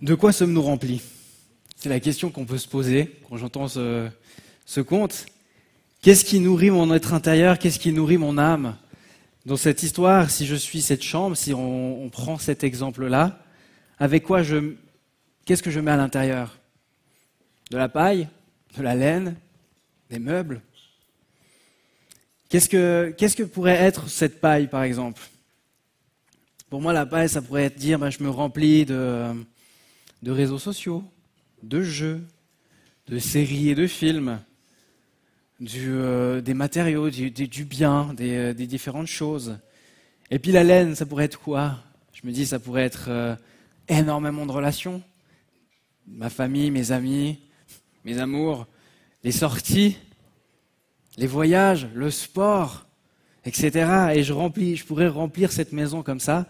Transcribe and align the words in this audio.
De 0.00 0.14
quoi 0.14 0.32
sommes-nous 0.32 0.62
remplis? 0.62 1.02
C'est 1.74 1.88
la 1.88 1.98
question 1.98 2.30
qu'on 2.30 2.44
peut 2.44 2.58
se 2.58 2.68
poser 2.68 3.16
quand 3.28 3.36
j'entends 3.36 3.66
ce, 3.66 4.80
conte. 4.86 5.26
Qu'est-ce 6.02 6.24
qui 6.24 6.38
nourrit 6.38 6.70
mon 6.70 6.94
être 6.94 7.14
intérieur? 7.14 7.58
Qu'est-ce 7.58 7.80
qui 7.80 7.92
nourrit 7.92 8.16
mon 8.16 8.38
âme? 8.38 8.76
Dans 9.44 9.56
cette 9.56 9.82
histoire, 9.82 10.30
si 10.30 10.46
je 10.46 10.54
suis 10.54 10.82
cette 10.82 11.02
chambre, 11.02 11.36
si 11.36 11.52
on, 11.52 12.08
prend 12.10 12.38
cet 12.38 12.62
exemple-là, 12.62 13.40
avec 13.98 14.22
quoi 14.22 14.44
je, 14.44 14.74
qu'est-ce 15.44 15.64
que 15.64 15.70
je 15.70 15.80
mets 15.80 15.90
à 15.90 15.96
l'intérieur? 15.96 16.56
De 17.72 17.76
la 17.76 17.88
paille? 17.88 18.28
De 18.76 18.82
la 18.82 18.94
laine? 18.94 19.34
Des 20.10 20.20
meubles? 20.20 20.60
Qu'est-ce 22.48 22.68
que, 22.68 23.42
pourrait 23.42 23.74
être 23.74 24.08
cette 24.08 24.40
paille, 24.40 24.68
par 24.68 24.84
exemple? 24.84 25.22
Pour 26.70 26.80
moi, 26.80 26.92
la 26.92 27.04
paille, 27.04 27.28
ça 27.28 27.42
pourrait 27.42 27.64
être 27.64 27.76
dire, 27.78 27.98
ben, 27.98 28.10
je 28.10 28.22
me 28.22 28.30
remplis 28.30 28.84
de, 28.84 29.34
de 30.22 30.30
réseaux 30.30 30.58
sociaux, 30.58 31.04
de 31.62 31.82
jeux, 31.82 32.26
de 33.06 33.18
séries 33.18 33.70
et 33.70 33.74
de 33.74 33.86
films, 33.86 34.40
du, 35.60 35.90
euh, 35.90 36.40
des 36.40 36.54
matériaux, 36.54 37.10
du, 37.10 37.30
du, 37.30 37.64
bien, 37.64 38.14
des, 38.14 38.36
euh, 38.36 38.54
des, 38.54 38.66
différentes 38.66 39.06
choses. 39.06 39.58
Et 40.30 40.38
puis 40.38 40.52
la 40.52 40.62
laine, 40.62 40.94
ça 40.94 41.06
pourrait 41.06 41.24
être 41.24 41.40
quoi? 41.40 41.78
Je 42.12 42.26
me 42.26 42.32
dis, 42.32 42.46
ça 42.46 42.58
pourrait 42.58 42.84
être 42.84 43.06
euh, 43.08 43.34
énormément 43.88 44.46
de 44.46 44.52
relations. 44.52 45.02
Ma 46.06 46.30
famille, 46.30 46.70
mes 46.70 46.92
amis, 46.92 47.38
mes 48.04 48.18
amours, 48.18 48.66
les 49.24 49.32
sorties, 49.32 49.98
les 51.16 51.26
voyages, 51.26 51.88
le 51.94 52.10
sport, 52.10 52.86
etc. 53.44 54.12
Et 54.14 54.22
je, 54.22 54.32
remplis, 54.32 54.76
je 54.76 54.84
pourrais 54.84 55.08
remplir 55.08 55.50
cette 55.50 55.72
maison 55.72 56.02
comme 56.02 56.20
ça. 56.20 56.46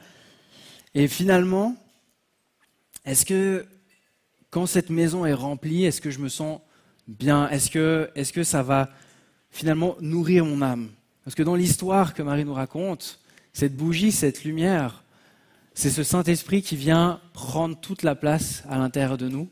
Et 0.94 1.08
finalement, 1.08 1.76
est-ce 3.08 3.24
que 3.24 3.64
quand 4.50 4.66
cette 4.66 4.90
maison 4.90 5.24
est 5.24 5.32
remplie, 5.32 5.84
est-ce 5.84 6.02
que 6.02 6.10
je 6.10 6.18
me 6.18 6.28
sens 6.28 6.60
bien? 7.06 7.48
Est-ce 7.48 7.70
que, 7.70 8.10
est 8.14 8.30
que 8.30 8.44
ça 8.44 8.62
va 8.62 8.90
finalement 9.50 9.96
nourrir 10.00 10.44
mon 10.44 10.60
âme? 10.60 10.90
Parce 11.24 11.34
que 11.34 11.42
dans 11.42 11.54
l'histoire 11.54 12.12
que 12.12 12.22
Marie 12.22 12.44
nous 12.44 12.52
raconte, 12.52 13.18
cette 13.54 13.74
bougie, 13.74 14.12
cette 14.12 14.44
lumière, 14.44 15.04
c'est 15.72 15.88
ce 15.88 16.02
Saint-Esprit 16.02 16.60
qui 16.60 16.76
vient 16.76 17.20
prendre 17.32 17.80
toute 17.80 18.02
la 18.02 18.14
place 18.14 18.62
à 18.68 18.76
l'intérieur 18.76 19.16
de 19.16 19.28
nous 19.28 19.48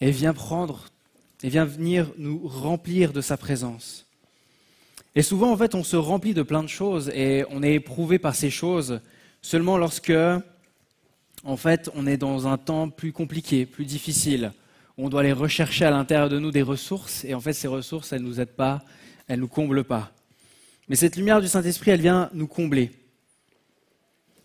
et 0.00 0.10
vient 0.10 0.34
prendre 0.34 0.88
et 1.42 1.48
vient 1.48 1.64
venir 1.64 2.10
nous 2.18 2.40
remplir 2.44 3.12
de 3.12 3.20
sa 3.20 3.36
présence. 3.36 4.06
Et 5.14 5.22
souvent, 5.22 5.52
en 5.52 5.56
fait, 5.56 5.76
on 5.76 5.84
se 5.84 5.96
remplit 5.96 6.34
de 6.34 6.42
plein 6.42 6.64
de 6.64 6.68
choses 6.68 7.08
et 7.14 7.44
on 7.50 7.62
est 7.62 7.74
éprouvé 7.74 8.18
par 8.18 8.34
ces 8.34 8.50
choses 8.50 9.00
seulement 9.42 9.78
lorsque, 9.78 10.12
en 11.44 11.56
fait, 11.56 11.90
on 11.94 12.06
est 12.06 12.16
dans 12.16 12.46
un 12.46 12.58
temps 12.58 12.88
plus 12.88 13.12
compliqué, 13.12 13.66
plus 13.66 13.84
difficile, 13.84 14.52
on 14.98 15.08
doit 15.08 15.20
aller 15.20 15.32
rechercher 15.32 15.86
à 15.86 15.90
l'intérieur 15.90 16.28
de 16.28 16.38
nous 16.38 16.50
des 16.50 16.62
ressources 16.62 17.24
et 17.24 17.34
en 17.34 17.40
fait, 17.40 17.52
ces 17.52 17.68
ressources, 17.68 18.12
elles 18.12 18.22
ne 18.22 18.28
nous 18.28 18.40
aident 18.40 18.48
pas, 18.48 18.82
elles 19.28 19.38
ne 19.38 19.42
nous 19.42 19.48
comblent 19.48 19.84
pas. 19.84 20.12
Mais 20.88 20.96
cette 20.96 21.16
lumière 21.16 21.40
du 21.40 21.48
Saint-Esprit, 21.48 21.92
elle 21.92 22.00
vient 22.00 22.30
nous 22.34 22.46
combler. 22.46 22.90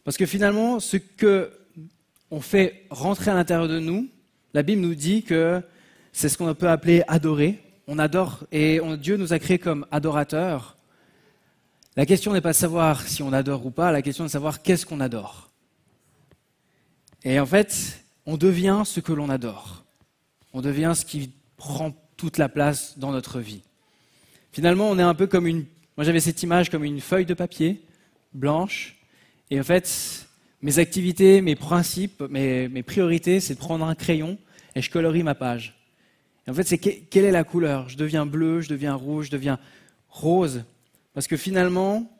Parce 0.04 0.16
que 0.16 0.26
finalement, 0.26 0.80
ce 0.80 0.98
que 0.98 1.52
on 2.32 2.40
fait 2.40 2.86
rentrer 2.90 3.32
à 3.32 3.34
l'intérieur 3.34 3.68
de 3.68 3.80
nous, 3.80 4.08
la 4.54 4.64
Bible 4.64 4.82
nous 4.82 4.96
dit 4.96 5.24
que 5.24 5.62
c'est 6.14 6.30
ce 6.30 6.38
qu'on 6.38 6.54
peut 6.54 6.70
appeler 6.70 7.04
adorer 7.08 7.60
on 7.88 8.00
adore 8.00 8.44
et 8.52 8.80
Dieu 9.00 9.18
nous 9.18 9.34
a 9.34 9.40
créés 9.40 9.60
comme 9.60 9.86
adorateurs. 9.92 10.76
La 11.96 12.06
question 12.06 12.34
n'est 12.34 12.42
pas 12.42 12.52
de 12.52 12.58
savoir 12.58 13.08
si 13.08 13.24
on 13.24 13.32
adore 13.32 13.66
ou 13.66 13.72
pas, 13.72 13.92
la 13.92 14.02
question 14.02 14.26
est 14.26 14.28
de 14.28 14.32
savoir 14.32 14.62
qu'est-ce 14.62 14.86
qu'on 14.86 15.00
adore. 15.00 15.52
Et 17.26 17.40
en 17.40 17.46
fait, 17.46 18.04
on 18.28 18.38
devient 18.38 18.84
ce 18.86 19.00
que 19.00 19.12
l'on 19.12 19.30
adore. 19.30 19.84
On 20.54 20.62
devient 20.62 20.94
ce 20.96 21.04
qui 21.04 21.32
prend 21.58 21.92
toute 22.18 22.38
la 22.38 22.48
place 22.48 22.98
dans 23.00 23.12
notre 23.12 23.40
vie. 23.40 23.62
Finalement, 24.52 24.90
on 24.90 25.00
est 25.00 25.04
un 25.04 25.16
peu 25.16 25.28
comme 25.28 25.48
une. 25.48 25.66
Moi, 25.98 26.06
j'avais 26.06 26.20
cette 26.20 26.44
image 26.44 26.70
comme 26.70 26.84
une 26.84 27.02
feuille 27.02 27.26
de 27.26 27.34
papier 27.34 27.82
blanche. 28.34 28.96
Et 29.50 29.60
en 29.60 29.64
fait, 29.64 30.28
mes 30.62 30.78
activités, 30.78 31.42
mes 31.42 31.56
principes, 31.56 32.22
mes, 32.30 32.68
mes 32.70 32.84
priorités, 32.84 33.40
c'est 33.40 33.56
de 33.56 33.60
prendre 33.60 33.86
un 33.86 33.96
crayon 33.96 34.38
et 34.76 34.82
je 34.82 34.92
colorie 34.92 35.24
ma 35.24 35.36
page. 35.36 35.76
Et 36.48 36.52
en 36.52 36.54
fait, 36.54 36.64
c'est 36.64 36.78
quelle 36.78 37.26
est 37.26 37.32
la 37.32 37.44
couleur? 37.44 37.90
Je 37.90 37.98
deviens 37.98 38.26
bleu, 38.26 38.62
je 38.62 38.70
deviens 38.70 38.94
rouge, 38.94 39.28
je 39.28 39.32
deviens 39.32 39.58
rose. 40.10 40.64
Parce 41.14 41.28
que 41.28 41.38
finalement, 41.38 42.12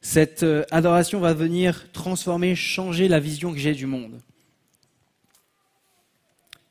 cette 0.00 0.42
euh, 0.42 0.64
adoration 0.70 1.20
va 1.20 1.32
venir 1.32 1.86
transformer, 1.92 2.56
changer 2.56 3.06
la 3.08 3.20
vision 3.20 3.52
que 3.52 3.58
j'ai 3.58 3.74
du 3.74 3.86
monde. 3.86 4.20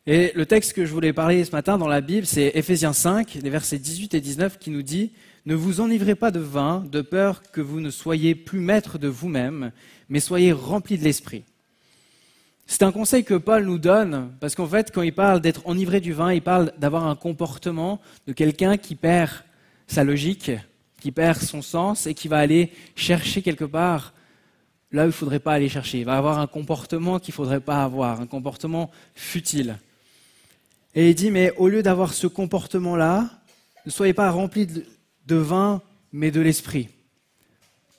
Et 0.10 0.32
le 0.36 0.46
texte 0.46 0.72
que 0.72 0.86
je 0.86 0.94
voulais 0.94 1.12
parler 1.12 1.44
ce 1.44 1.52
matin 1.52 1.78
dans 1.78 1.90
la 1.90 2.00
Bible, 2.00 2.26
c'est 2.26 2.54
Ephésiens 2.56 2.94
5, 2.94 3.40
les 3.44 3.50
versets 3.50 3.78
18 3.78 4.14
et 4.14 4.22
19, 4.22 4.58
qui 4.58 4.70
nous 4.70 4.82
dit 4.82 5.12
Ne 5.46 5.54
vous 5.54 5.82
enivrez 5.82 6.16
pas 6.16 6.32
de 6.32 6.40
vin, 6.40 6.86
de 6.90 7.02
peur 7.02 7.42
que 7.52 7.60
vous 7.60 7.82
ne 7.82 7.90
soyez 7.90 8.34
plus 8.34 8.62
maître 8.62 8.98
de 8.98 9.10
vous-même, 9.10 9.74
mais 10.08 10.22
soyez 10.22 10.54
remplis 10.54 10.98
de 10.98 11.04
l'esprit. 11.04 11.44
C'est 12.68 12.84
un 12.84 12.94
conseil 12.94 13.26
que 13.26 13.34
Paul 13.34 13.66
nous 13.66 13.80
donne, 13.80 14.32
parce 14.40 14.56
qu'en 14.56 14.66
fait, 14.66 14.94
quand 14.94 15.02
il 15.02 15.14
parle 15.14 15.42
d'être 15.42 15.68
enivré 15.68 16.00
du 16.00 16.14
vin, 16.14 16.32
il 16.32 16.42
parle 16.42 16.72
d'avoir 16.78 17.06
un 17.06 17.16
comportement 17.18 18.00
de 18.28 18.32
quelqu'un 18.32 18.78
qui 18.78 18.96
perd 18.96 19.32
sa 19.88 20.06
logique, 20.06 20.52
qui 21.02 21.12
perd 21.12 21.42
son 21.42 21.62
sens 21.62 22.08
et 22.08 22.14
qui 22.14 22.30
va 22.30 22.38
aller 22.38 22.72
chercher 22.96 23.42
quelque 23.42 23.66
part 23.66 24.14
là 24.94 25.02
où 25.02 25.06
il 25.06 25.08
ne 25.08 25.12
faudrait 25.12 25.42
pas 25.42 25.52
aller 25.52 25.68
chercher. 25.68 26.00
Il 26.00 26.06
va 26.06 26.18
avoir 26.18 26.40
un 26.40 26.48
comportement 26.48 27.20
qu'il 27.20 27.34
ne 27.34 27.36
faudrait 27.36 27.60
pas 27.60 27.84
avoir, 27.84 28.22
un 28.22 28.26
comportement 28.26 28.90
futile. 29.14 29.78
Et 30.98 31.12
il 31.12 31.14
dit, 31.14 31.30
mais 31.30 31.54
au 31.58 31.68
lieu 31.68 31.84
d'avoir 31.84 32.12
ce 32.12 32.26
comportement-là, 32.26 33.30
ne 33.86 33.92
soyez 33.92 34.14
pas 34.14 34.32
remplis 34.32 34.66
de 34.66 35.36
vin, 35.36 35.84
mais 36.12 36.32
de 36.32 36.42
l'esprit. 36.42 36.90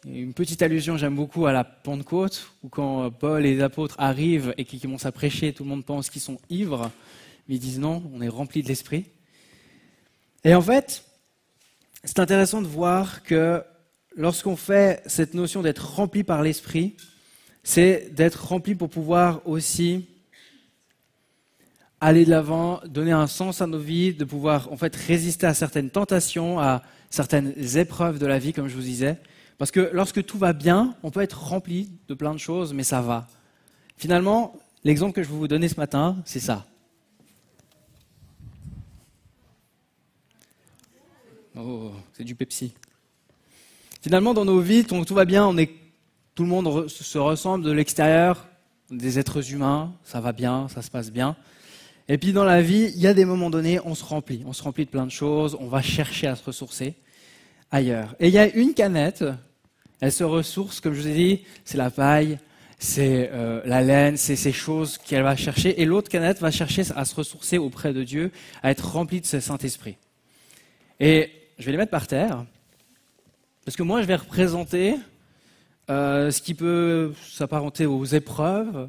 Une 0.04 0.34
petite 0.34 0.62
allusion, 0.62 0.97
j'aime 0.97 1.14
beaucoup 1.14 1.47
à 1.47 1.53
la 1.53 1.62
Pentecôte, 1.62 2.50
où 2.64 2.69
quand 2.69 3.08
Paul 3.12 3.47
et 3.47 3.54
les 3.54 3.62
apôtres 3.62 3.94
arrivent 3.98 4.53
et 4.58 4.64
qu'ils 4.64 4.81
commencent 4.81 5.06
à 5.06 5.12
prêcher, 5.12 5.53
tout 5.53 5.62
le 5.62 5.69
monde 5.69 5.84
pense 5.84 6.10
qu'ils 6.10 6.22
sont 6.22 6.41
ivres, 6.50 6.91
mais 7.48 7.54
ils 7.54 7.60
disent 7.60 7.78
non, 7.78 8.03
on 8.12 8.20
est 8.20 8.26
rempli 8.26 8.64
de 8.64 8.69
l'esprit. 8.69 9.04
Et 10.42 10.56
en 10.56 10.62
fait, 10.62 11.04
c'est 12.03 12.19
intéressant 12.19 12.62
de 12.62 12.66
voir 12.66 13.22
que 13.22 13.62
lorsqu'on 14.16 14.56
fait 14.56 15.04
cette 15.06 15.34
notion 15.34 15.62
d'être 15.62 15.94
rempli 15.94 16.25
par 16.25 16.42
l'esprit, 16.42 16.97
c'est 17.62 18.12
d'être 18.12 18.48
rempli 18.48 18.75
pour 18.75 18.91
pouvoir 18.91 19.47
aussi 19.47 20.08
aller 22.00 22.25
de 22.25 22.31
l'avant, 22.31 22.81
donner 22.86 23.12
un 23.12 23.26
sens 23.26 23.60
à 23.60 23.66
nos 23.66 23.78
vies, 23.78 24.14
de 24.14 24.25
pouvoir 24.25 24.70
en 24.72 24.76
fait 24.76 24.94
résister 24.94 25.47
à 25.47 25.54
certaines 25.54 25.91
tentations, 25.91 26.60
à 26.60 26.82
certaines 27.10 27.54
épreuves 27.76 28.19
de 28.19 28.26
la 28.26 28.38
vie, 28.38 28.53
comme 28.53 28.69
je 28.69 28.75
vous 28.75 28.82
disais, 28.82 29.19
parce 29.56 29.70
que 29.70 29.91
lorsque 29.92 30.25
tout 30.25 30.38
va 30.38 30.53
bien, 30.53 30.94
on 31.03 31.10
peut 31.10 31.20
être 31.20 31.42
rempli 31.42 31.91
de 32.06 32.14
plein 32.14 32.32
de 32.32 32.38
choses, 32.38 32.72
mais 32.72 32.84
ça 32.84 33.00
va. 33.00 33.26
Finalement, 33.97 34.54
l'exemple 34.84 35.12
que 35.12 35.22
je 35.22 35.28
vais 35.28 35.37
vous 35.37 35.48
donner 35.48 35.69
ce 35.69 35.76
matin, 35.76 36.16
c'est 36.25 36.41
ça. 36.41 36.64
Oh, 41.56 41.91
c'est 42.12 42.22
du 42.22 42.37
Pepsi. 42.37 42.72
Finalement, 44.00 44.32
dans 44.32 44.44
nos 44.44 44.60
vies, 44.60 44.84
tout 44.84 45.14
va 45.14 45.25
bien, 45.25 45.44
on 45.44 45.58
est, 45.58 45.72
tout 46.37 46.44
le 46.44 46.48
monde 46.48 46.87
se 46.87 47.19
ressemble 47.19 47.64
de 47.64 47.72
l'extérieur, 47.72 48.47
des 48.91 49.19
êtres 49.19 49.53
humains, 49.53 49.92
ça 50.04 50.20
va 50.20 50.32
bien, 50.32 50.69
ça 50.69 50.82
se 50.82 50.91
passe 50.91 51.10
bien. 51.10 51.37
Et 52.08 52.19
puis 52.19 52.32
dans 52.32 52.44
la 52.44 52.62
vie, 52.62 52.91
il 52.94 53.00
y 53.00 53.06
a 53.06 53.14
des 53.14 53.24
moments 53.24 53.50
donnés, 53.50 53.80
on 53.84 53.94
se 53.94 54.04
remplit, 54.04 54.42
on 54.46 54.52
se 54.52 54.62
remplit 54.62 54.86
de 54.86 54.91
plein 54.91 55.06
de 55.06 55.10
choses, 55.10 55.56
on 55.60 55.69
va 55.69 55.82
chercher 55.82 56.26
à 56.26 56.36
se 56.36 56.44
ressourcer 56.44 56.94
ailleurs. 57.70 58.14
Et 58.19 58.28
il 58.28 58.34
y 58.34 58.38
a 58.38 58.48
une 58.54 58.74
canette 58.74 59.24
elle 60.00 60.12
se 60.12 60.24
ressource, 60.24 60.80
comme 60.80 60.94
je 60.94 61.00
vous 61.00 61.08
ai 61.08 61.14
dit, 61.14 61.41
c'est 61.64 61.78
la 61.78 61.91
paille, 61.91 62.38
c'est 62.78 63.30
euh, 63.32 63.60
la 63.64 63.82
laine, 63.82 64.16
c'est 64.16 64.36
ces 64.36 64.52
choses 64.52 64.96
qu'elle 64.98 65.24
va 65.24 65.34
chercher. 65.34 65.80
Et 65.80 65.84
l'autre 65.84 66.08
canette 66.08 66.38
va 66.41 66.50
chercher 66.50 66.82
à 66.94 67.04
se 67.04 67.14
ressourcer 67.14 67.58
auprès 67.58 67.93
de 67.93 68.05
Dieu, 68.05 68.31
à 68.62 68.70
être 68.70 68.93
remplie 68.93 69.20
de 69.20 69.26
ce 69.26 69.40
Saint-Esprit. 69.40 69.96
Et 71.00 71.31
je 71.58 71.66
vais 71.66 71.72
les 71.72 71.78
mettre 71.78 71.90
par 71.90 72.06
terre, 72.06 72.44
parce 73.64 73.76
que 73.76 73.82
moi, 73.82 74.00
je 74.00 74.06
vais 74.06 74.14
représenter 74.14 74.94
euh, 75.90 76.31
ce 76.31 76.40
qui 76.40 76.55
peut 76.55 77.12
s'apparenter 77.28 77.87
aux 77.87 78.05
épreuves, 78.05 78.88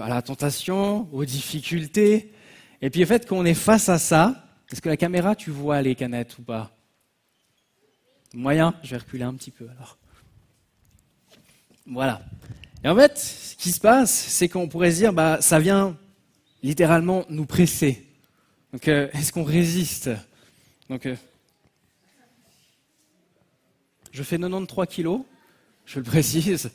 à 0.00 0.08
la 0.08 0.22
tentation, 0.22 1.08
aux 1.12 1.24
difficultés. 1.24 2.32
Et 2.80 2.90
puis, 2.90 3.02
en 3.04 3.06
fait, 3.06 3.26
quand 3.26 3.36
on 3.36 3.44
est 3.44 3.54
face 3.54 3.88
à 3.88 3.98
ça, 3.98 4.44
est-ce 4.70 4.80
que 4.80 4.88
la 4.88 4.96
caméra, 4.96 5.34
tu 5.36 5.50
vois 5.50 5.82
les 5.82 5.94
canettes 5.94 6.38
ou 6.38 6.42
pas? 6.42 6.70
Moyen, 8.34 8.74
je 8.82 8.90
vais 8.90 8.96
reculer 8.96 9.24
un 9.24 9.34
petit 9.34 9.50
peu 9.50 9.68
alors. 9.76 9.98
Voilà. 11.86 12.22
Et 12.84 12.88
en 12.88 12.96
fait, 12.96 13.18
ce 13.18 13.56
qui 13.56 13.70
se 13.70 13.80
passe, 13.80 14.10
c'est 14.10 14.48
qu'on 14.48 14.68
pourrait 14.68 14.90
se 14.90 14.96
dire, 14.96 15.12
bah, 15.12 15.38
ça 15.40 15.58
vient 15.58 15.96
littéralement 16.62 17.24
nous 17.28 17.46
presser. 17.46 18.06
Donc, 18.72 18.88
euh, 18.88 19.08
est-ce 19.12 19.32
qu'on 19.32 19.44
résiste? 19.44 20.10
Donc, 20.88 21.06
euh, 21.06 21.16
je 24.10 24.22
fais 24.22 24.38
93 24.38 24.86
kilos, 24.86 25.22
je 25.84 25.98
le 25.98 26.04
précise. 26.04 26.70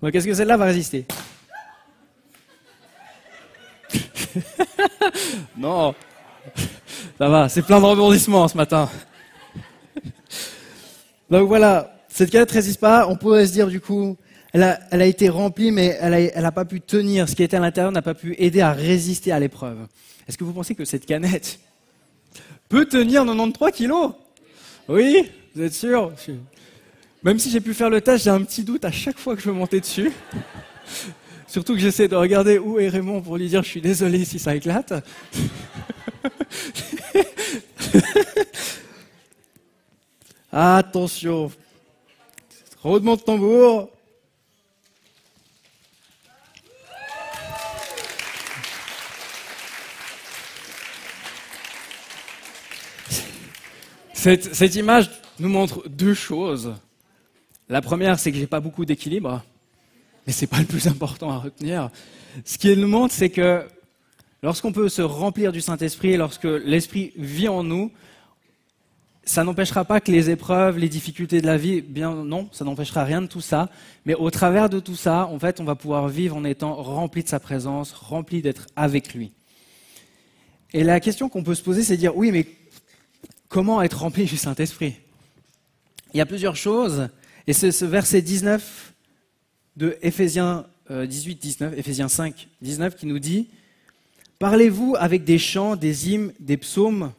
Donc, 0.00 0.14
est-ce 0.14 0.26
que 0.26 0.34
celle-là 0.34 0.56
va 0.56 0.64
résister? 0.64 1.06
non, 5.56 5.94
ça 7.18 7.28
va, 7.28 7.48
c'est 7.48 7.62
plein 7.62 7.80
de 7.80 7.84
rebondissements 7.84 8.48
ce 8.48 8.56
matin. 8.56 8.88
Donc 11.30 11.48
voilà, 11.48 11.94
cette 12.08 12.30
canette 12.30 12.50
résiste 12.50 12.80
pas. 12.80 13.06
On 13.08 13.16
pourrait 13.16 13.46
se 13.46 13.52
dire 13.52 13.68
du 13.68 13.80
coup, 13.80 14.16
elle 14.52 14.62
a, 14.62 14.80
elle 14.90 15.02
a 15.02 15.06
été 15.06 15.28
remplie, 15.28 15.70
mais 15.70 15.98
elle 16.00 16.32
n'a 16.34 16.52
pas 16.52 16.64
pu 16.64 16.80
tenir. 16.80 17.28
Ce 17.28 17.34
qui 17.34 17.42
était 17.42 17.56
à 17.56 17.60
l'intérieur 17.60 17.92
n'a 17.92 18.02
pas 18.02 18.14
pu 18.14 18.34
aider 18.38 18.60
à 18.60 18.72
résister 18.72 19.32
à 19.32 19.38
l'épreuve. 19.38 19.78
Est-ce 20.26 20.38
que 20.38 20.44
vous 20.44 20.52
pensez 20.52 20.74
que 20.74 20.84
cette 20.84 21.06
canette 21.06 21.58
peut 22.68 22.86
tenir 22.86 23.24
93 23.24 23.72
kilos? 23.72 24.12
Oui, 24.88 25.30
vous 25.54 25.62
êtes 25.62 25.74
sûr? 25.74 26.12
Même 27.22 27.38
si 27.38 27.50
j'ai 27.50 27.60
pu 27.60 27.74
faire 27.74 27.90
le 27.90 28.00
test, 28.00 28.24
j'ai 28.24 28.30
un 28.30 28.42
petit 28.42 28.62
doute 28.62 28.84
à 28.84 28.90
chaque 28.90 29.18
fois 29.18 29.36
que 29.36 29.42
je 29.42 29.50
monter 29.50 29.80
dessus. 29.80 30.12
Surtout 31.48 31.72
que 31.72 31.80
j'essaie 31.80 32.06
de 32.08 32.16
regarder 32.16 32.58
où 32.58 32.78
est 32.78 32.90
Raymond 32.90 33.22
pour 33.22 33.38
lui 33.38 33.48
dire 33.48 33.62
je 33.62 33.70
suis 33.70 33.80
désolé 33.80 34.26
si 34.26 34.38
ça 34.38 34.54
éclate. 34.54 34.92
Attention. 40.52 41.50
Roulement 42.82 43.16
de 43.16 43.22
tambour. 43.22 43.90
Cette, 54.12 54.54
cette, 54.54 54.74
image 54.74 55.10
nous 55.38 55.48
montre 55.48 55.88
deux 55.88 56.12
choses. 56.12 56.74
La 57.70 57.80
première, 57.80 58.18
c'est 58.18 58.32
que 58.32 58.38
j'ai 58.38 58.48
pas 58.48 58.60
beaucoup 58.60 58.84
d'équilibre, 58.84 59.42
mais 60.28 60.32
c'est 60.32 60.46
pas 60.46 60.60
le 60.60 60.66
plus 60.66 60.86
important 60.86 61.30
à 61.30 61.38
retenir. 61.38 61.90
Ce 62.44 62.56
qu'il 62.56 62.78
nous 62.78 62.86
montre, 62.86 63.12
c'est 63.12 63.30
que 63.30 63.66
lorsqu'on 64.42 64.70
peut 64.70 64.88
se 64.88 65.02
remplir 65.02 65.50
du 65.50 65.60
Saint-Esprit, 65.60 66.16
lorsque 66.16 66.44
l'Esprit 66.44 67.12
vit 67.16 67.48
en 67.48 67.64
nous, 67.64 67.90
ça 69.24 69.42
n'empêchera 69.42 69.84
pas 69.84 70.00
que 70.00 70.12
les 70.12 70.30
épreuves, 70.30 70.78
les 70.78 70.88
difficultés 70.88 71.40
de 71.40 71.46
la 71.46 71.56
vie, 71.56 71.80
bien 71.80 72.14
non, 72.14 72.48
ça 72.52 72.64
n'empêchera 72.64 73.04
rien 73.04 73.22
de 73.22 73.26
tout 73.26 73.40
ça. 73.40 73.70
Mais 74.06 74.14
au 74.14 74.30
travers 74.30 74.68
de 74.68 74.78
tout 74.78 74.94
ça, 74.94 75.26
en 75.26 75.38
fait, 75.38 75.58
on 75.60 75.64
va 75.64 75.74
pouvoir 75.74 76.08
vivre 76.08 76.36
en 76.36 76.44
étant 76.44 76.74
rempli 76.74 77.24
de 77.24 77.28
sa 77.28 77.40
présence, 77.40 77.92
rempli 77.92 78.40
d'être 78.40 78.66
avec 78.76 79.14
lui. 79.14 79.32
Et 80.72 80.84
la 80.84 81.00
question 81.00 81.28
qu'on 81.28 81.42
peut 81.42 81.54
se 81.54 81.62
poser, 81.62 81.82
c'est 81.82 81.96
de 81.96 82.00
dire, 82.00 82.16
oui, 82.16 82.30
mais 82.30 82.46
Comment 83.48 83.80
être 83.80 84.00
rempli 84.00 84.26
du 84.26 84.36
Saint-Esprit? 84.36 84.96
Il 86.12 86.18
y 86.18 86.20
a 86.20 86.26
plusieurs 86.26 86.56
choses, 86.56 87.08
et 87.46 87.54
c'est 87.54 87.72
ce 87.72 87.86
verset 87.86 88.20
19 88.20 88.92
de 89.78 89.96
Éphésiens 90.02 90.66
18, 90.90 91.36
euh, 91.36 91.40
19, 91.40 91.78
Éphésiens 91.78 92.08
5, 92.08 92.48
19 92.62 92.96
qui 92.96 93.06
nous 93.06 93.20
dit 93.20 93.48
Parlez-vous 94.40 94.96
avec 94.98 95.24
des 95.24 95.38
chants, 95.38 95.76
des 95.76 96.10
hymnes, 96.10 96.32
des 96.40 96.56
psaumes? 96.56 97.12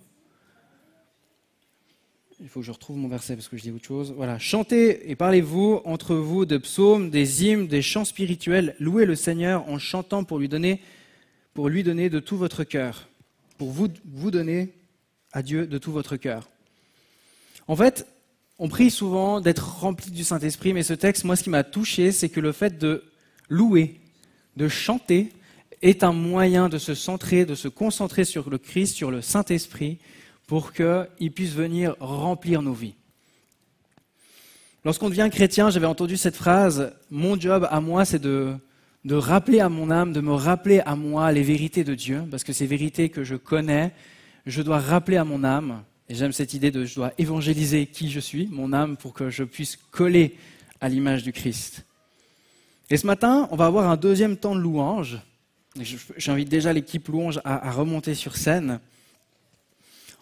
Il 2.41 2.47
faut 2.47 2.59
que 2.59 2.65
je 2.65 2.71
retrouve 2.71 2.97
mon 2.97 3.07
verset 3.07 3.35
parce 3.35 3.47
que 3.47 3.57
je 3.57 3.63
dis 3.63 3.71
autre 3.71 3.85
chose. 3.85 4.13
Voilà. 4.15 4.39
Chantez 4.39 5.09
et 5.09 5.15
parlez-vous 5.15 5.81
entre 5.85 6.15
vous 6.15 6.45
de 6.45 6.57
psaumes, 6.57 7.09
des 7.09 7.45
hymnes, 7.45 7.67
des 7.67 7.81
chants 7.81 8.05
spirituels. 8.05 8.75
Louez 8.79 9.05
le 9.05 9.15
Seigneur 9.15 9.67
en 9.69 9.79
chantant 9.79 10.25
pour 10.25 10.39
lui 10.39 10.49
donner, 10.49 10.81
pour 11.53 11.69
lui 11.69 11.83
donner 11.83 12.09
de 12.09 12.19
tout 12.19 12.37
votre 12.37 12.65
cœur. 12.65 13.07
Pour 13.57 13.71
vous, 13.71 13.87
vous 14.05 14.31
donner 14.31 14.73
à 15.31 15.43
Dieu 15.43 15.65
de 15.65 15.77
tout 15.77 15.91
votre 15.91 16.17
cœur. 16.17 16.49
En 17.67 17.75
fait, 17.75 18.05
on 18.59 18.67
prie 18.67 18.91
souvent 18.91 19.39
d'être 19.39 19.79
rempli 19.79 20.11
du 20.11 20.25
Saint-Esprit, 20.25 20.73
mais 20.73 20.83
ce 20.83 20.93
texte, 20.93 21.23
moi, 21.23 21.37
ce 21.37 21.43
qui 21.43 21.49
m'a 21.49 21.63
touché, 21.63 22.11
c'est 22.11 22.27
que 22.27 22.41
le 22.41 22.51
fait 22.51 22.77
de 22.77 23.05
louer, 23.47 24.01
de 24.57 24.67
chanter, 24.67 25.31
est 25.81 26.03
un 26.03 26.11
moyen 26.11 26.67
de 26.67 26.77
se 26.77 26.93
centrer, 26.93 27.45
de 27.45 27.55
se 27.55 27.69
concentrer 27.69 28.25
sur 28.25 28.49
le 28.49 28.57
Christ, 28.57 28.95
sur 28.95 29.11
le 29.11 29.21
Saint-Esprit, 29.21 29.97
pour 30.45 30.73
qu'il 30.73 31.31
puisse 31.33 31.53
venir 31.53 31.95
remplir 32.01 32.61
nos 32.61 32.73
vies. 32.73 32.95
Lorsqu'on 34.83 35.09
devient 35.09 35.29
chrétien, 35.31 35.69
j'avais 35.69 35.85
entendu 35.85 36.17
cette 36.17 36.35
phrase, 36.35 36.91
mon 37.09 37.39
job 37.39 37.65
à 37.71 37.79
moi, 37.79 38.03
c'est 38.03 38.19
de, 38.19 38.53
de 39.05 39.15
rappeler 39.15 39.61
à 39.61 39.69
mon 39.69 39.89
âme, 39.89 40.11
de 40.11 40.21
me 40.21 40.33
rappeler 40.33 40.81
à 40.85 40.97
moi 40.97 41.31
les 41.31 41.43
vérités 41.43 41.85
de 41.85 41.95
Dieu, 41.95 42.23
parce 42.29 42.43
que 42.43 42.51
ces 42.51 42.65
vérités 42.65 43.07
que 43.07 43.23
je 43.23 43.35
connais, 43.35 43.93
je 44.45 44.61
dois 44.61 44.79
rappeler 44.79 45.15
à 45.15 45.23
mon 45.23 45.45
âme, 45.45 45.83
et 46.09 46.15
j'aime 46.15 46.31
cette 46.31 46.55
idée 46.55 46.71
de 46.71 46.85
je 46.85 46.95
dois 46.95 47.13
évangéliser 47.19 47.85
qui 47.85 48.09
je 48.09 48.19
suis, 48.19 48.47
mon 48.47 48.73
âme, 48.73 48.97
pour 48.97 49.13
que 49.13 49.29
je 49.29 49.43
puisse 49.43 49.77
coller 49.91 50.35
à 50.81 50.89
l'image 50.89 51.21
du 51.21 51.31
Christ. 51.31 51.85
Et 52.89 52.97
ce 52.97 53.05
matin, 53.05 53.47
on 53.51 53.55
va 53.55 53.67
avoir 53.67 53.89
un 53.89 53.95
deuxième 53.95 54.35
temps 54.35 54.55
de 54.55 54.59
louange. 54.59 55.19
J'invite 56.17 56.49
déjà 56.49 56.73
l'équipe 56.73 57.07
louange 57.07 57.39
à, 57.45 57.71
remonter 57.71 58.15
sur 58.15 58.35
scène. 58.35 58.79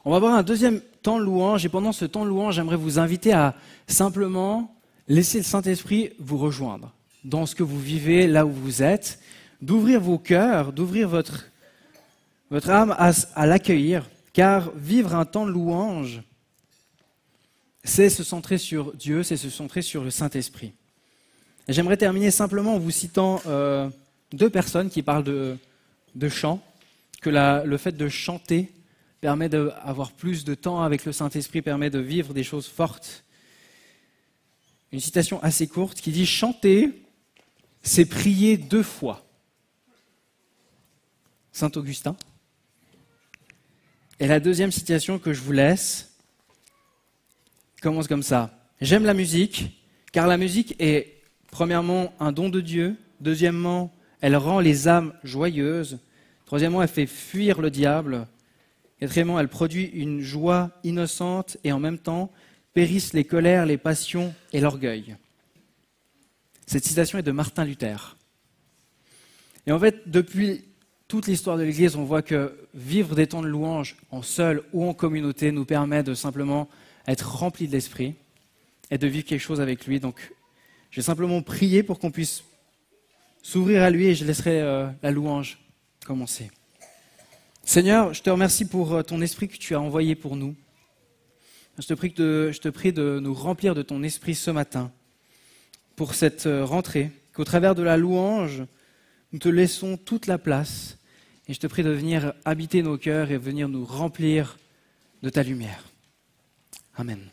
On 0.03 0.11
va 0.11 0.17
avoir 0.17 0.33
un 0.33 0.43
deuxième 0.43 0.81
temps 1.01 1.19
de 1.19 1.23
louange, 1.23 1.65
et 1.65 1.69
pendant 1.69 1.93
ce 1.93 2.03
temps 2.03 2.25
de 2.25 2.29
louange, 2.29 2.55
j'aimerais 2.55 2.75
vous 2.75 2.99
inviter 2.99 3.31
à 3.31 3.55
simplement 3.87 4.75
laisser 5.07 5.37
le 5.37 5.45
Saint-Esprit 5.45 6.11
vous 6.19 6.37
rejoindre 6.37 6.91
dans 7.23 7.45
ce 7.45 7.55
que 7.55 7.63
vous 7.63 7.79
vivez, 7.79 8.27
là 8.27 8.45
où 8.45 8.51
vous 8.51 8.83
êtes, 8.83 9.19
d'ouvrir 9.61 10.01
vos 10.01 10.17
cœurs, 10.17 10.73
d'ouvrir 10.73 11.07
votre, 11.07 11.45
votre 12.51 12.69
âme 12.69 12.93
à 12.97 13.47
l'accueillir 13.47 14.05
car 14.37 14.69
vivre 14.75 15.15
un 15.15 15.25
temps 15.25 15.47
de 15.47 15.51
louange, 15.51 16.21
c'est 17.83 18.07
se 18.07 18.23
centrer 18.23 18.59
sur 18.59 18.93
Dieu, 18.93 19.23
c'est 19.23 19.35
se 19.35 19.49
centrer 19.49 19.81
sur 19.81 20.03
le 20.03 20.11
Saint-Esprit. 20.11 20.73
J'aimerais 21.67 21.97
terminer 21.97 22.29
simplement 22.29 22.75
en 22.75 22.77
vous 22.77 22.91
citant 22.91 23.41
euh, 23.47 23.89
deux 24.33 24.51
personnes 24.51 24.91
qui 24.91 25.01
parlent 25.01 25.23
de, 25.23 26.29
chant, 26.29 26.63
que 27.19 27.31
le 27.31 27.77
fait 27.77 27.93
de 27.93 28.07
chanter 28.09 28.71
permet 29.21 29.49
d'avoir 29.49 30.11
plus 30.11 30.45
de 30.45 30.53
temps 30.53 30.83
avec 30.83 31.05
le 31.05 31.13
Saint-Esprit, 31.13 31.63
permet 31.63 31.89
de 31.89 31.97
vivre 31.97 32.35
des 32.35 32.43
choses 32.43 32.67
fortes. 32.67 33.23
Une 34.91 34.99
citation 34.99 35.41
assez 35.41 35.65
courte 35.65 35.99
qui 35.99 36.11
dit 36.11 36.27
Chanter, 36.27 36.91
c'est 37.81 38.05
prier 38.05 38.57
deux 38.57 38.83
fois. 38.83 39.25
Saint 41.51 41.71
Augustin. 41.75 42.15
Et 44.19 44.27
la 44.27 44.39
deuxième 44.39 44.71
citation 44.71 45.19
que 45.19 45.31
je 45.31 45.41
vous 45.41 45.51
laisse 45.51 46.15
commence 47.81 48.07
comme 48.07 48.23
ça. 48.23 48.51
J'aime 48.81 49.05
la 49.05 49.13
musique, 49.13 49.83
car 50.11 50.25
la 50.25 50.37
musique 50.37 50.75
est, 50.79 51.21
premièrement, 51.51 52.13
un 52.19 52.31
don 52.31 52.49
de 52.49 52.59
Dieu. 52.59 52.95
Deuxièmement, 53.19 53.93
elle 54.21 54.35
rend 54.35 54.59
les 54.59 54.87
âmes 54.87 55.13
joyeuses. 55.23 55.99
Troisièmement, 56.47 56.81
elle 56.81 56.87
fait 56.87 57.05
fuir 57.05 57.61
le 57.61 57.69
diable. 57.69 58.27
Quatrièmement, 58.99 59.39
elle 59.39 59.49
produit 59.49 59.85
une 59.85 60.21
joie 60.21 60.71
innocente 60.83 61.57
et 61.63 61.71
en 61.71 61.79
même 61.79 61.99
temps 61.99 62.31
périssent 62.73 63.13
les 63.13 63.25
colères, 63.25 63.67
les 63.67 63.77
passions 63.77 64.33
et 64.51 64.59
l'orgueil. 64.59 65.15
Cette 66.65 66.85
citation 66.85 67.19
est 67.19 67.23
de 67.23 67.31
Martin 67.31 67.65
Luther. 67.65 68.17
Et 69.67 69.71
en 69.71 69.79
fait, 69.79 70.09
depuis 70.09 70.65
toute 71.07 71.27
l'histoire 71.27 71.57
de 71.57 71.63
l'Église, 71.63 71.95
on 71.95 72.03
voit 72.03 72.21
que 72.21 72.53
vivre 72.73 73.15
des 73.15 73.27
temps 73.27 73.41
de 73.41 73.47
louange 73.47 73.95
en 74.11 74.21
seul 74.21 74.61
ou 74.73 74.87
en 74.87 74.93
communauté 74.93 75.51
nous 75.51 75.63
permet 75.63 76.03
de 76.03 76.13
simplement 76.13 76.67
être 77.07 77.37
rempli 77.37 77.67
de 77.67 77.71
l'Esprit 77.71 78.15
et 78.91 78.97
de 78.97 79.07
vivre 79.07 79.25
quelque 79.25 79.41
chose 79.41 79.61
avec 79.61 79.85
lui. 79.87 79.99
Donc, 79.99 80.33
je 80.91 80.97
vais 80.97 81.05
simplement 81.05 81.41
prier 81.41 81.81
pour 81.81 81.99
qu'on 81.99 82.11
puisse 82.11 82.43
s'ouvrir 83.41 83.83
à 83.83 83.89
lui 83.89 84.07
et 84.07 84.15
je 84.15 84.25
laisserai 84.25 84.61
euh, 84.61 84.87
la 85.01 85.11
louange 85.11 85.59
commencer. 86.05 86.51
Seigneur, 87.63 88.13
je 88.13 88.21
te 88.21 88.29
remercie 88.29 88.65
pour 88.65 88.93
euh, 88.93 89.03
ton 89.03 89.21
esprit 89.21 89.47
que 89.47 89.57
tu 89.57 89.75
as 89.75 89.79
envoyé 89.79 90.15
pour 90.15 90.35
nous. 90.35 90.55
Je 91.77 91.87
te, 91.87 91.93
prie 91.93 92.09
de, 92.09 92.51
je 92.51 92.59
te 92.59 92.69
prie 92.69 92.91
de 92.91 93.19
nous 93.21 93.33
remplir 93.33 93.75
de 93.75 93.81
ton 93.81 94.03
esprit 94.03 94.35
ce 94.35 94.51
matin 94.51 94.91
pour 95.95 96.15
cette 96.15 96.47
euh, 96.47 96.65
rentrée, 96.65 97.11
qu'au 97.33 97.43
travers 97.45 97.75
de 97.75 97.83
la 97.83 97.95
louange, 97.95 98.63
nous 99.31 99.39
te 99.39 99.49
laissons 99.49 99.97
toute 99.97 100.27
la 100.27 100.37
place 100.37 100.96
et 101.47 101.53
je 101.53 101.59
te 101.59 101.67
prie 101.67 101.83
de 101.83 101.89
venir 101.89 102.33
habiter 102.45 102.81
nos 102.83 102.97
cœurs 102.97 103.31
et 103.31 103.37
venir 103.37 103.69
nous 103.69 103.85
remplir 103.85 104.57
de 105.23 105.29
ta 105.29 105.43
lumière. 105.43 105.83
Amen. 106.95 107.29